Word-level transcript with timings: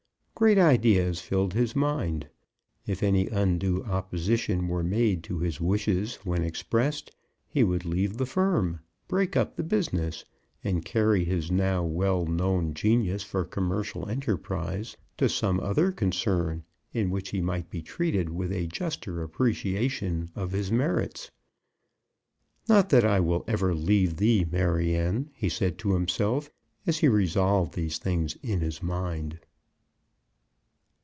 Great 0.33 0.57
ideas 0.57 1.21
filled 1.21 1.53
his 1.53 1.75
mind. 1.75 2.27
If 2.87 3.03
any 3.03 3.27
undue 3.27 3.83
opposition 3.83 4.67
were 4.67 4.81
made 4.81 5.21
to 5.25 5.37
his 5.37 5.61
wishes 5.61 6.15
when 6.23 6.41
expressed, 6.41 7.11
he 7.47 7.63
would 7.63 7.85
leave 7.85 8.17
the 8.17 8.25
firm, 8.25 8.79
break 9.07 9.37
up 9.37 9.55
the 9.55 9.61
business, 9.63 10.25
and 10.63 10.83
carry 10.83 11.25
his 11.25 11.51
now 11.51 11.83
well 11.83 12.25
known 12.25 12.73
genius 12.73 13.21
for 13.21 13.45
commercial 13.45 14.09
enterprise 14.09 14.97
to 15.17 15.29
some 15.29 15.59
other 15.59 15.91
concern 15.91 16.63
in 16.91 17.11
which 17.11 17.29
he 17.29 17.39
might 17.39 17.69
be 17.69 17.83
treated 17.83 18.29
with 18.31 18.51
a 18.51 18.65
juster 18.65 19.21
appreciation 19.21 20.31
of 20.35 20.53
his 20.53 20.71
merits. 20.71 21.29
"Not 22.67 22.89
that 22.89 23.05
I 23.05 23.19
will 23.19 23.45
ever 23.47 23.75
leave 23.75 24.17
thee, 24.17 24.43
Maryanne," 24.51 25.29
he 25.35 25.49
said 25.49 25.77
to 25.77 25.93
himself, 25.93 26.49
as 26.87 26.97
he 26.97 27.07
resolved 27.07 27.75
these 27.75 27.99
things 27.99 28.37
in 28.41 28.61
his 28.61 28.81
mind. 28.81 29.37